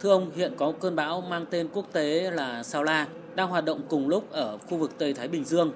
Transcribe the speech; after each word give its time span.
Thưa 0.00 0.10
ông, 0.10 0.30
hiện 0.34 0.52
có 0.56 0.72
cơn 0.80 0.96
bão 0.96 1.20
mang 1.20 1.46
tên 1.50 1.68
quốc 1.72 1.84
tế 1.92 2.30
là 2.30 2.62
Sao 2.62 2.84
La 2.84 3.06
đang 3.34 3.48
hoạt 3.48 3.64
động 3.64 3.80
cùng 3.88 4.08
lúc 4.08 4.32
ở 4.32 4.58
khu 4.68 4.78
vực 4.78 4.90
Tây 4.98 5.14
Thái 5.14 5.28
Bình 5.28 5.44
Dương. 5.44 5.72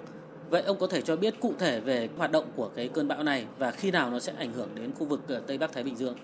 Vậy 0.50 0.62
ông 0.62 0.78
có 0.78 0.86
thể 0.86 1.00
cho 1.00 1.16
biết 1.16 1.40
cụ 1.40 1.52
thể 1.58 1.80
về 1.80 2.08
hoạt 2.16 2.32
động 2.32 2.44
của 2.56 2.70
cái 2.76 2.88
cơn 2.88 3.08
bão 3.08 3.22
này 3.22 3.46
và 3.58 3.70
khi 3.70 3.90
nào 3.90 4.10
nó 4.10 4.18
sẽ 4.18 4.32
ảnh 4.38 4.52
hưởng 4.52 4.68
đến 4.74 4.90
khu 4.98 5.06
vực 5.06 5.20
ờ, 5.28 5.42
Tây 5.46 5.58
Bắc 5.58 5.72
Thái 5.72 5.82
Bình 5.82 5.96
Dương? 5.96 6.14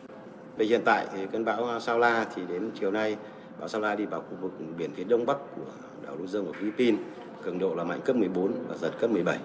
Về 0.57 0.67
hiện 0.67 0.81
tại 0.85 1.07
thì 1.13 1.27
cơn 1.33 1.45
bão 1.45 1.65
ờ, 1.65 1.81
Sao 1.81 1.99
La 1.99 2.27
thì 2.35 2.43
đến 2.49 2.71
chiều 2.81 2.91
nay 2.91 3.17
bão 3.59 3.69
Sao 3.69 3.81
La 3.81 3.95
đi 3.95 4.07
vào 4.07 4.21
khu 4.21 4.37
vực 4.41 4.53
biển 4.79 4.91
phía 4.97 5.05
đông 5.05 5.27
bắc 5.27 5.37
của 5.57 5.71
đảo 6.05 6.17
Luzon 6.23 6.45
của 6.45 6.53
Philippines, 6.53 7.01
cường 7.45 7.59
độ 7.59 7.75
là 7.75 7.85
mạnh 7.85 8.01
cấp 8.05 8.17
14 8.17 8.53
và 8.69 8.77
giật 8.77 8.93
cấp 9.01 9.11
17. 9.11 9.39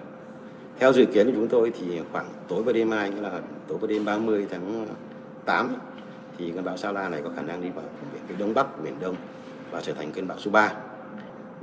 Theo 0.80 0.94
dự 0.94 1.06
kiến 1.06 1.28
của 1.28 1.34
chúng 1.36 1.48
tôi 1.48 1.72
thì 1.80 2.00
khoảng 2.12 2.30
tối 2.48 2.64
và 2.64 2.74
đêm 2.74 2.90
mai 2.90 3.12
là 3.12 3.42
tối 3.68 3.78
và 3.82 3.88
đêm 3.88 4.06
30 4.06 4.48
tháng 4.50 4.88
8 5.46 5.76
thì 6.42 6.52
cơn 6.56 6.64
bão 6.64 6.78
Sao 6.78 6.94
La 6.94 7.10
này 7.10 7.22
có 7.24 7.30
khả 7.36 7.42
năng 7.42 7.62
đi 7.62 7.70
vào 7.70 7.86
biển 8.14 8.22
phía 8.28 8.36
đông 8.40 8.54
bắc 8.54 8.80
miền 8.84 8.94
Đông 9.00 9.16
và 9.72 9.82
trở 9.82 9.94
thành 9.94 10.12
cơn 10.12 10.28
bão 10.28 10.40
số 10.40 10.52
3. 10.52 10.74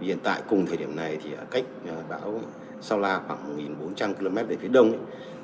Hiện 0.00 0.19
tại 0.23 0.42
cùng 0.48 0.66
thời 0.66 0.77
điểm 0.77 0.96
này 0.96 1.19
thì 1.24 1.30
cách 1.50 1.64
ờ, 1.88 1.95
bão 2.09 2.41
Sao 2.80 2.98
La 2.98 3.20
khoảng 3.27 3.59
1.400 3.96 4.14
km 4.14 4.48
về 4.48 4.56
phía 4.60 4.69
đông 4.69 4.91
ấy, 4.91 5.00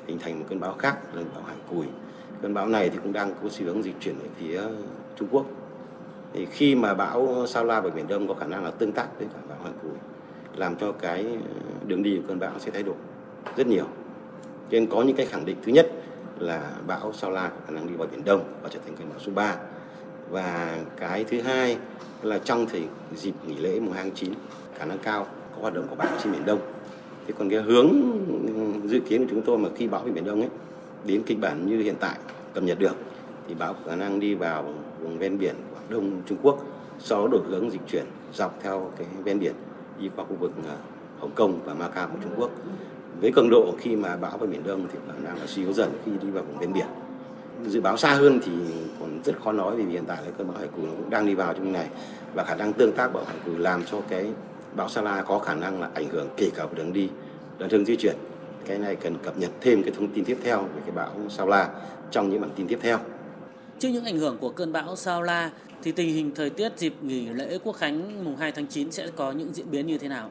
hình 0.07 0.19
thành 0.19 0.39
một 0.39 0.45
cơn 0.49 0.59
bão 0.59 0.73
khác 0.73 0.97
là 1.13 1.21
bão 1.33 1.43
Hải 1.43 1.55
Cùi. 1.69 1.85
Cơn 2.41 2.53
bão 2.53 2.67
này 2.67 2.89
thì 2.89 2.97
cũng 3.03 3.13
đang 3.13 3.33
có 3.43 3.49
xu 3.49 3.65
hướng 3.65 3.83
di 3.83 3.91
chuyển 3.99 4.15
về 4.17 4.29
phía 4.39 4.57
ờ, 4.57 4.71
Trung 5.15 5.27
Quốc. 5.31 5.45
Thì 6.33 6.45
khi 6.45 6.75
mà 6.75 6.93
bão 6.93 7.45
Sao 7.47 7.63
La 7.63 7.81
và 7.81 7.89
biển 7.89 8.07
Đông 8.07 8.27
có 8.27 8.33
khả 8.33 8.45
năng 8.45 8.63
là 8.63 8.71
tương 8.71 8.91
tác 8.91 9.07
với 9.17 9.27
cả 9.33 9.39
bão 9.49 9.57
Hải 9.63 9.73
Cùi 9.81 9.97
làm 10.55 10.75
cho 10.75 10.91
cái 10.91 11.25
ờ, 11.25 11.85
đường 11.87 12.03
đi 12.03 12.17
của 12.17 12.23
cơn 12.27 12.39
bão 12.39 12.59
sẽ 12.59 12.71
thay 12.71 12.83
đổi 12.83 12.95
rất 13.57 13.67
nhiều. 13.67 13.85
Cho 14.71 14.79
nên 14.79 14.87
có 14.87 15.01
những 15.01 15.15
cái 15.15 15.25
khẳng 15.25 15.45
định 15.45 15.57
thứ 15.65 15.71
nhất 15.71 15.91
là 16.39 16.71
bão 16.87 17.13
Sao 17.13 17.31
La 17.31 17.47
có 17.47 17.55
khả 17.67 17.73
năng 17.73 17.87
đi 17.87 17.93
vào 17.95 18.07
biển 18.11 18.23
Đông 18.25 18.43
và 18.61 18.69
trở 18.69 18.79
thành 18.85 18.95
cơn 18.95 19.09
bão 19.09 19.19
số 19.19 19.31
3. 19.35 19.55
Và 20.29 20.77
cái 20.97 21.23
thứ 21.23 21.41
hai 21.41 21.77
là 22.21 22.39
trong 22.39 22.65
thời 22.65 22.83
dịp 23.15 23.33
nghỉ 23.47 23.55
lễ 23.55 23.79
mùng 23.79 23.93
2 23.93 24.03
tháng 24.03 24.15
9 24.15 24.33
khả 24.77 24.85
năng 24.85 24.97
cao 24.97 25.27
có 25.55 25.61
hoạt 25.61 25.73
động 25.73 25.87
của 25.89 25.95
bão 25.95 26.07
trên 26.23 26.33
biển 26.33 26.45
Đông. 26.45 26.59
Thế 27.27 27.33
còn 27.37 27.49
cái 27.49 27.61
hướng 27.61 27.89
dự 28.85 28.99
kiến 28.99 29.23
của 29.23 29.27
chúng 29.29 29.41
tôi 29.41 29.57
mà 29.57 29.69
khi 29.75 29.87
bão 29.87 30.03
về 30.03 30.11
biển 30.11 30.25
Đông 30.25 30.39
ấy, 30.39 30.49
đến 31.05 31.23
kịch 31.25 31.39
bản 31.39 31.67
như 31.67 31.79
hiện 31.79 31.95
tại 31.99 32.17
cập 32.53 32.63
nhật 32.63 32.79
được, 32.79 32.95
thì 33.47 33.55
bão 33.55 33.73
có 33.73 33.79
khả 33.85 33.95
năng 33.95 34.19
đi 34.19 34.35
vào 34.35 34.73
vùng 34.99 35.17
ven 35.17 35.37
biển 35.37 35.55
Quảng 35.73 35.85
Đông, 35.89 36.21
Trung 36.25 36.37
Quốc, 36.41 36.63
sau 36.99 37.21
đó 37.21 37.27
đổi 37.31 37.41
hướng 37.49 37.71
dịch 37.71 37.81
chuyển 37.87 38.05
dọc 38.33 38.59
theo 38.61 38.91
cái 38.97 39.07
ven 39.23 39.39
biển 39.39 39.53
đi 39.99 40.09
qua 40.15 40.25
khu 40.25 40.35
vực 40.39 40.51
à, 40.67 40.75
Hồng 41.19 41.31
Kông 41.35 41.59
và 41.65 41.73
Macau 41.73 42.07
của 42.07 42.17
Trung 42.23 42.33
Quốc 42.37 42.51
với 43.21 43.31
cường 43.31 43.49
độ 43.49 43.75
khi 43.79 43.95
mà 43.95 44.15
bão 44.15 44.37
vào 44.37 44.47
biển 44.47 44.63
Đông 44.63 44.87
thì 44.93 44.99
khả 45.07 45.13
năng 45.23 45.39
là 45.39 45.47
suy 45.47 45.63
yếu 45.63 45.73
dần 45.73 45.91
khi 46.05 46.11
đi 46.21 46.29
vào 46.29 46.43
vùng 46.43 46.57
ven 46.57 46.73
biển 46.73 46.87
dự 47.67 47.81
báo 47.81 47.97
xa 47.97 48.13
hơn 48.13 48.39
thì 48.45 48.51
còn 48.99 49.19
rất 49.23 49.33
khó 49.43 49.51
nói 49.51 49.75
vì 49.75 49.85
hiện 49.85 50.03
tại 50.07 50.17
là 50.25 50.31
cơn 50.37 50.47
bão 50.47 50.57
hải 50.57 50.67
cù 50.67 50.81
cũng 50.81 51.09
đang 51.09 51.25
đi 51.25 51.35
vào 51.35 51.53
trong 51.53 51.71
này 51.71 51.87
và 52.33 52.43
khả 52.43 52.55
năng 52.55 52.73
tương 52.73 52.91
tác 52.91 53.13
bão 53.13 53.23
hải 53.25 53.35
cù 53.45 53.51
làm 53.57 53.83
cho 53.91 54.01
cái 54.09 54.25
bão 54.75 54.89
Sala 54.89 55.21
có 55.21 55.39
khả 55.39 55.53
năng 55.53 55.81
là 55.81 55.89
ảnh 55.93 56.09
hưởng 56.09 56.27
kể 56.37 56.49
cả 56.55 56.65
đường 56.75 56.93
đi 56.93 57.09
đường 57.57 57.85
di 57.85 57.95
chuyển, 57.95 58.15
cái 58.65 58.77
này 58.77 58.95
cần 58.95 59.17
cập 59.23 59.37
nhật 59.37 59.51
thêm 59.61 59.83
cái 59.83 59.91
thông 59.97 60.07
tin 60.07 60.25
tiếp 60.25 60.37
theo 60.43 60.61
về 60.61 60.81
cái 60.85 60.91
bão 60.91 61.11
Sao 61.29 61.47
La 61.47 61.69
trong 62.11 62.29
những 62.29 62.41
bản 62.41 62.49
tin 62.55 62.67
tiếp 62.67 62.79
theo. 62.81 62.99
Trước 63.79 63.89
những 63.89 64.05
ảnh 64.05 64.17
hưởng 64.17 64.37
của 64.37 64.49
cơn 64.49 64.71
bão 64.71 64.95
Sao 64.95 65.21
La 65.21 65.51
thì 65.83 65.91
tình 65.91 66.13
hình 66.13 66.31
thời 66.35 66.49
tiết 66.49 66.71
dịp 66.77 66.93
nghỉ 67.01 67.29
lễ 67.29 67.57
Quốc 67.63 67.73
khánh 67.73 68.25
mùng 68.25 68.35
2 68.35 68.51
tháng 68.51 68.67
9 68.67 68.91
sẽ 68.91 69.07
có 69.15 69.31
những 69.31 69.53
diễn 69.53 69.71
biến 69.71 69.87
như 69.87 69.97
thế 69.97 70.07
nào? 70.07 70.29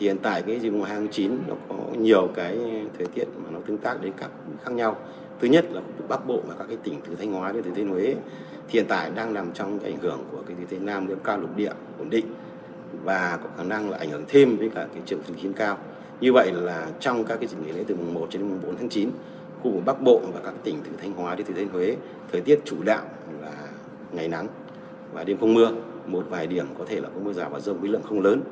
Thì 0.00 0.06
hiện 0.06 0.18
tại 0.22 0.42
cái 0.42 0.60
dịp 0.60 0.70
mùng 0.70 0.82
2 0.82 0.96
tháng 0.96 1.08
9 1.08 1.38
nó 1.48 1.54
có 1.68 1.74
nhiều 1.98 2.28
cái 2.34 2.58
thời 2.98 3.06
tiết 3.06 3.24
mà 3.44 3.50
nó 3.50 3.58
tương 3.66 3.78
tác 3.78 4.02
đến 4.02 4.12
các 4.16 4.30
khác 4.64 4.72
nhau. 4.72 4.96
Thứ 5.40 5.48
nhất 5.48 5.64
là 5.70 5.80
Bắc 6.08 6.26
Bộ 6.26 6.42
và 6.48 6.54
các 6.58 6.64
cái 6.68 6.76
tỉnh 6.82 7.00
từ 7.08 7.14
Thanh 7.14 7.32
Hóa 7.32 7.52
đến 7.52 7.62
Thừa 7.62 7.70
Thiên 7.74 7.88
Huế 7.88 8.14
thì 8.68 8.78
hiện 8.78 8.84
tại 8.88 9.10
đang 9.14 9.34
nằm 9.34 9.52
trong 9.52 9.78
cái 9.78 9.92
ảnh 9.92 10.00
hưởng 10.00 10.24
của 10.30 10.42
cái 10.46 10.56
thế 10.70 10.78
Nam 10.78 11.08
đến 11.08 11.18
cao 11.24 11.38
lục 11.38 11.56
địa 11.56 11.72
ổn 11.98 12.10
định 12.10 12.24
và 13.04 13.38
có 13.42 13.48
khả 13.56 13.64
năng 13.64 13.90
là 13.90 13.98
ảnh 13.98 14.10
hưởng 14.10 14.24
thêm 14.28 14.56
với 14.56 14.70
cả 14.74 14.86
cái 14.94 15.02
trường 15.06 15.20
khí 15.22 15.48
cao 15.56 15.78
như 16.20 16.32
vậy 16.32 16.52
là 16.54 16.86
trong 17.00 17.24
các 17.24 17.36
cái 17.40 17.48
dịp 17.48 17.56
nghỉ 17.66 17.72
lễ 17.72 17.84
từ 17.86 17.94
mùng 17.94 18.14
1 18.14 18.28
đến 18.32 18.42
mùng 18.42 18.60
4 18.66 18.76
tháng 18.76 18.88
9, 18.88 19.10
khu 19.62 19.70
vực 19.70 19.82
Bắc 19.84 20.02
Bộ 20.02 20.20
và 20.34 20.40
các 20.44 20.54
tỉnh 20.64 20.76
từ 20.84 20.90
Thanh 21.02 21.12
Hóa 21.12 21.34
đến 21.34 21.46
Thừa 21.46 21.54
Thiên 21.54 21.68
Huế, 21.68 21.96
thời 22.32 22.40
tiết 22.40 22.60
chủ 22.64 22.76
đạo 22.84 23.02
là 23.42 23.52
ngày 24.12 24.28
nắng 24.28 24.46
và 25.12 25.24
đêm 25.24 25.36
không 25.38 25.54
mưa. 25.54 25.72
Một 26.06 26.24
vài 26.30 26.46
điểm 26.46 26.66
có 26.78 26.84
thể 26.88 27.00
là 27.00 27.08
có 27.14 27.20
mưa 27.24 27.32
rào 27.32 27.50
và 27.50 27.60
rông 27.60 27.80
với 27.80 27.88
lượng 27.88 28.02
không 28.02 28.20
lớn. 28.20 28.42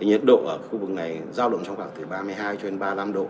Thì 0.00 0.06
nhiệt 0.06 0.20
độ 0.24 0.44
ở 0.46 0.58
khu 0.70 0.78
vực 0.78 0.90
này 0.90 1.20
dao 1.32 1.50
động 1.50 1.62
trong 1.66 1.76
khoảng 1.76 1.90
từ 1.98 2.06
32 2.06 2.56
cho 2.56 2.62
đến 2.62 2.78
35 2.78 3.12
độ. 3.12 3.26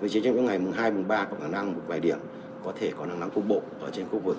Thậm 0.00 0.10
chỉ 0.10 0.20
trong 0.20 0.34
những 0.34 0.44
ngày 0.44 0.58
mùng 0.58 0.72
2, 0.72 0.90
mùng 0.90 1.08
3 1.08 1.24
có 1.24 1.36
khả 1.40 1.48
năng 1.48 1.74
một 1.74 1.80
vài 1.86 2.00
điểm 2.00 2.18
có 2.64 2.72
thể 2.80 2.92
có 2.98 3.06
nắng 3.06 3.20
nóng 3.20 3.30
cục 3.30 3.48
bộ 3.48 3.62
ở 3.80 3.90
trên 3.92 4.06
khu 4.10 4.18
vực 4.18 4.36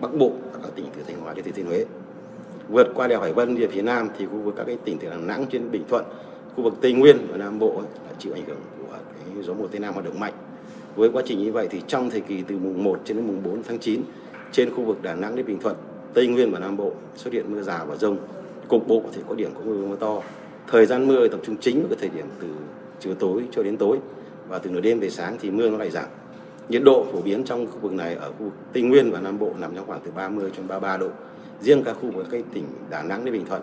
Bắc 0.00 0.14
Bộ 0.14 0.32
và 0.52 0.58
các 0.62 0.70
tỉnh 0.74 0.86
từ 0.96 1.02
Thanh 1.06 1.20
Hóa 1.20 1.34
đến 1.34 1.44
Thừa 1.44 1.50
Thiên 1.54 1.66
Huế. 1.66 1.84
Vượt 2.68 2.86
qua 2.94 3.08
đèo 3.08 3.20
Hải 3.20 3.32
Vân 3.32 3.56
về 3.56 3.66
phía 3.66 3.82
Nam 3.82 4.08
thì 4.18 4.26
khu 4.26 4.38
vực 4.38 4.54
các 4.56 4.64
cái 4.66 4.78
tỉnh 4.84 4.98
từ 4.98 5.10
Đà 5.10 5.16
Nẵng 5.16 5.46
trên 5.50 5.70
Bình 5.70 5.84
Thuận 5.88 6.04
khu 6.56 6.64
vực 6.64 6.74
Tây 6.80 6.92
Nguyên 6.92 7.16
và 7.30 7.36
Nam 7.36 7.58
Bộ 7.58 7.82
là 7.82 8.14
chịu 8.18 8.32
ảnh 8.32 8.44
hưởng 8.46 8.58
của 8.78 8.96
cái 9.34 9.42
gió 9.42 9.54
mùa 9.54 9.66
Tây 9.66 9.80
Nam 9.80 9.94
hoạt 9.94 10.04
động 10.04 10.20
mạnh. 10.20 10.32
Với 10.96 11.10
quá 11.10 11.22
trình 11.26 11.38
như 11.38 11.52
vậy 11.52 11.68
thì 11.70 11.82
trong 11.86 12.10
thời 12.10 12.20
kỳ 12.20 12.42
từ 12.48 12.58
mùng 12.58 12.84
1 12.84 13.00
đến 13.08 13.26
mùng 13.26 13.42
4 13.42 13.62
tháng 13.62 13.78
9 13.78 14.02
trên 14.52 14.74
khu 14.74 14.84
vực 14.84 15.02
Đà 15.02 15.14
Nẵng 15.14 15.36
đến 15.36 15.46
Bình 15.46 15.58
Thuận, 15.58 15.76
Tây 16.14 16.26
Nguyên 16.26 16.50
và 16.50 16.58
Nam 16.58 16.76
Bộ 16.76 16.92
xuất 17.16 17.32
hiện 17.32 17.52
mưa 17.52 17.62
rào 17.62 17.86
và 17.86 17.96
rông, 17.96 18.18
cục 18.68 18.88
bộ 18.88 19.00
có 19.00 19.08
thể 19.12 19.22
có 19.28 19.34
điểm 19.34 19.50
có 19.54 19.60
mưa 19.64 19.86
mưa 19.86 19.96
to. 19.96 20.22
Thời 20.66 20.86
gian 20.86 21.06
mưa 21.06 21.28
tập 21.28 21.40
trung 21.44 21.56
chính 21.60 21.80
vào 21.80 21.88
cái 21.88 21.98
thời 22.00 22.18
điểm 22.18 22.26
từ 22.40 22.48
chiều 23.00 23.14
tối 23.14 23.44
cho 23.50 23.62
đến 23.62 23.76
tối 23.76 23.98
và 24.48 24.58
từ 24.58 24.70
nửa 24.70 24.80
đêm 24.80 25.00
về 25.00 25.10
sáng 25.10 25.36
thì 25.40 25.50
mưa 25.50 25.70
nó 25.70 25.76
lại 25.76 25.90
giảm. 25.90 26.06
Nhiệt 26.68 26.82
độ 26.84 27.06
phổ 27.12 27.20
biến 27.20 27.44
trong 27.44 27.66
khu 27.66 27.78
vực 27.78 27.92
này 27.92 28.14
ở 28.14 28.30
khu 28.30 28.44
vực 28.44 28.52
Tây 28.72 28.82
Nguyên 28.82 29.10
và 29.10 29.20
Nam 29.20 29.38
Bộ 29.38 29.52
nằm 29.58 29.74
trong 29.74 29.86
khoảng 29.86 30.00
từ 30.04 30.10
30 30.10 30.50
cho 30.56 30.62
33 30.68 30.96
độ. 30.96 31.08
Riêng 31.60 31.84
các 31.84 31.96
khu 32.00 32.10
vực 32.10 32.26
các 32.30 32.44
tỉnh 32.52 32.64
Đà 32.90 33.02
Nẵng 33.02 33.24
đến 33.24 33.34
Bình 33.34 33.46
Thuận 33.46 33.62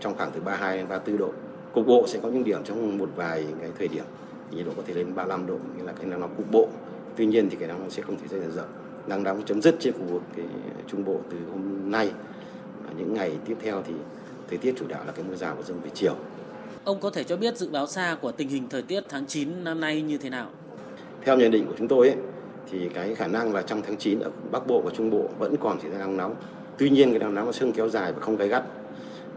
trong 0.00 0.14
khoảng 0.16 0.30
từ 0.34 0.40
32 0.40 0.76
đến 0.76 0.88
34 0.88 1.18
độ 1.18 1.32
cục 1.74 1.86
bộ 1.86 2.04
sẽ 2.06 2.18
có 2.22 2.28
những 2.28 2.44
điểm 2.44 2.64
trong 2.64 2.98
một 2.98 3.08
vài 3.16 3.46
cái 3.60 3.70
thời 3.78 3.88
điểm 3.88 4.04
thì 4.50 4.56
nhiệt 4.56 4.66
độ 4.66 4.72
có 4.76 4.82
thể 4.86 4.94
lên 4.94 5.14
35 5.14 5.46
độ 5.46 5.54
nghĩa 5.76 5.84
là 5.84 5.92
cái 5.92 6.06
nắng 6.06 6.20
nóng 6.20 6.34
cục 6.36 6.50
bộ 6.50 6.68
tuy 7.16 7.26
nhiên 7.26 7.50
thì 7.50 7.56
cái 7.56 7.68
nắng 7.68 7.90
sẽ 7.90 8.02
không 8.02 8.16
thể 8.16 8.26
xảy 8.30 8.40
ra 8.40 8.46
rộng 8.48 8.68
nắng 9.06 9.22
nóng 9.22 9.42
chấm 9.44 9.62
dứt 9.62 9.76
trên 9.80 9.92
khu 9.92 10.04
vực 10.04 10.22
cái 10.36 10.46
trung 10.86 11.04
bộ 11.04 11.20
từ 11.30 11.36
hôm 11.52 11.90
nay 11.90 12.10
và 12.84 12.92
những 12.98 13.14
ngày 13.14 13.32
tiếp 13.44 13.56
theo 13.62 13.82
thì 13.86 13.94
thời 14.48 14.58
tiết 14.58 14.74
chủ 14.78 14.86
đạo 14.88 15.02
là 15.06 15.12
cái 15.12 15.24
mưa 15.28 15.34
rào 15.34 15.54
và 15.56 15.62
rông 15.62 15.80
về 15.80 15.90
chiều 15.94 16.14
Ông 16.84 17.00
có 17.00 17.10
thể 17.10 17.24
cho 17.24 17.36
biết 17.36 17.56
dự 17.56 17.68
báo 17.68 17.86
xa 17.86 18.16
của 18.20 18.32
tình 18.32 18.48
hình 18.48 18.68
thời 18.70 18.82
tiết 18.82 19.04
tháng 19.08 19.26
9 19.26 19.64
năm 19.64 19.80
nay 19.80 20.02
như 20.02 20.18
thế 20.18 20.30
nào? 20.30 20.46
Theo 21.24 21.36
nhận 21.36 21.50
định 21.50 21.66
của 21.66 21.74
chúng 21.78 21.88
tôi 21.88 22.08
ấy, 22.08 22.16
thì 22.70 22.88
cái 22.94 23.14
khả 23.14 23.26
năng 23.26 23.54
là 23.54 23.62
trong 23.62 23.82
tháng 23.82 23.96
9 23.96 24.20
ở 24.20 24.30
Bắc 24.50 24.66
Bộ 24.66 24.82
và 24.84 24.90
Trung 24.96 25.10
Bộ 25.10 25.28
vẫn 25.38 25.56
còn 25.60 25.80
xảy 25.80 25.90
ra 25.90 25.98
nắng 25.98 26.16
nóng. 26.16 26.34
Tuy 26.78 26.90
nhiên 26.90 27.10
cái 27.10 27.18
nắng 27.18 27.34
nóng 27.34 27.46
nó 27.46 27.52
sương 27.52 27.72
kéo 27.72 27.88
dài 27.88 28.12
và 28.12 28.20
không 28.20 28.36
gay 28.36 28.48
gắt. 28.48 28.62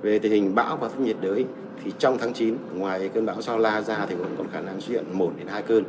Về 0.01 0.19
tình 0.19 0.31
hình 0.31 0.55
bão 0.55 0.77
và 0.77 0.87
áp 0.87 0.99
nhiệt 0.99 1.15
đới 1.21 1.45
thì 1.83 1.91
trong 1.99 2.17
tháng 2.17 2.33
9 2.33 2.57
ngoài 2.73 3.09
cơn 3.13 3.25
bão 3.25 3.41
Sao 3.41 3.57
La 3.57 3.81
ra 3.81 4.05
thì 4.09 4.15
cũng 4.15 4.35
có 4.37 4.43
khả 4.51 4.61
năng 4.61 4.81
xuất 4.81 4.93
hiện 4.93 5.05
1 5.13 5.33
đến 5.37 5.47
2 5.47 5.61
cơn 5.61 5.83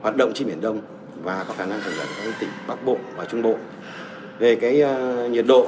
hoạt 0.00 0.16
động 0.16 0.32
trên 0.34 0.48
biển 0.48 0.60
Đông 0.60 0.80
và 1.22 1.44
có 1.48 1.54
khả 1.54 1.66
năng 1.66 1.80
ảnh 1.80 1.92
hưởng 1.96 1.98
ở 1.98 2.24
các 2.24 2.34
tỉnh 2.40 2.48
Bắc 2.66 2.84
Bộ 2.84 2.96
và 3.16 3.24
Trung 3.24 3.42
Bộ. 3.42 3.54
Về 4.38 4.54
cái 4.56 4.80
ờ, 4.80 5.28
nhiệt 5.28 5.44
độ 5.48 5.66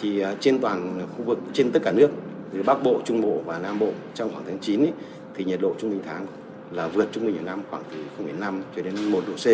thì 0.00 0.20
ờ, 0.20 0.34
trên 0.40 0.58
toàn 0.58 1.00
khu 1.16 1.24
vực 1.24 1.38
trên 1.52 1.70
tất 1.70 1.82
cả 1.84 1.92
nước 1.92 2.08
từ 2.52 2.62
Bắc 2.62 2.82
Bộ, 2.82 3.00
Trung 3.04 3.20
Bộ 3.20 3.42
và 3.46 3.58
Nam 3.58 3.78
Bộ 3.78 3.90
trong 4.14 4.30
khoảng 4.32 4.44
tháng 4.46 4.58
9 4.58 4.80
ấy, 4.80 4.92
thì 5.34 5.44
nhiệt 5.44 5.60
độ 5.60 5.74
trung 5.78 5.90
bình 5.90 6.00
tháng 6.06 6.26
là 6.70 6.88
vượt 6.88 7.08
trung 7.12 7.26
bình 7.26 7.38
ở 7.38 7.42
năm 7.42 7.62
khoảng 7.70 7.82
từ 7.90 8.24
0,5 8.24 8.60
cho 8.76 8.82
đến 8.82 8.94
1 9.10 9.20
độ 9.26 9.32
C. 9.32 9.46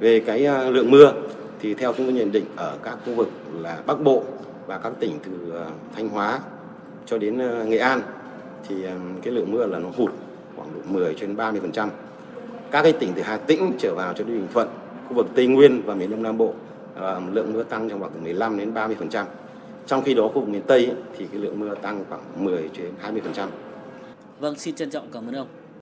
Về 0.00 0.20
cái 0.20 0.44
ờ, 0.44 0.70
lượng 0.70 0.90
mưa 0.90 1.12
thì 1.60 1.74
theo 1.74 1.92
chúng 1.96 2.06
tôi 2.06 2.14
nhận 2.14 2.32
định 2.32 2.44
ở 2.56 2.76
các 2.82 2.98
khu 3.06 3.14
vực 3.14 3.28
là 3.60 3.78
Bắc 3.86 4.00
Bộ 4.00 4.24
và 4.66 4.78
các 4.78 4.92
tỉnh 5.00 5.18
từ 5.24 5.62
Thanh 5.96 6.08
Hóa 6.08 6.38
cho 7.06 7.18
đến 7.18 7.38
Nghệ 7.68 7.78
An 7.78 8.02
thì 8.68 8.74
cái 9.22 9.32
lượng 9.32 9.52
mưa 9.52 9.66
là 9.66 9.78
nó 9.78 9.88
hụt 9.96 10.12
khoảng 10.56 10.68
độ 10.74 10.80
10 10.84 11.14
trên 11.14 11.36
30% 11.36 11.88
các 12.70 12.82
cái 12.82 12.92
tỉnh 12.92 13.12
từ 13.16 13.22
Hà 13.22 13.36
Tĩnh 13.36 13.72
trở 13.78 13.94
vào 13.94 14.14
cho 14.14 14.24
đến 14.24 14.36
Bình 14.36 14.48
Thuận 14.52 14.68
khu 15.08 15.14
vực 15.14 15.26
Tây 15.34 15.46
Nguyên 15.46 15.82
và 15.82 15.94
miền 15.94 16.10
Đông 16.10 16.22
Nam 16.22 16.38
Bộ 16.38 16.54
à, 16.94 17.20
lượng 17.32 17.52
mưa 17.52 17.62
tăng 17.62 17.88
trong 17.90 18.00
khoảng 18.00 18.12
từ 18.14 18.20
15 18.20 18.58
đến 18.58 18.74
30%, 18.74 19.24
trong 19.86 20.02
khi 20.02 20.14
đó 20.14 20.28
khu 20.28 20.40
vực 20.40 20.48
miền 20.48 20.62
Tây 20.66 20.90
thì 21.18 21.26
cái 21.32 21.40
lượng 21.40 21.60
mưa 21.60 21.74
tăng 21.74 22.04
khoảng 22.08 22.44
10 22.44 22.70
đến 22.78 22.92
20%. 23.34 23.46
Vâng, 24.40 24.54
xin 24.58 24.74
trân 24.74 24.90
trọng 24.90 25.08
cảm 25.12 25.28
ơn 25.28 25.34
ông. 25.34 25.46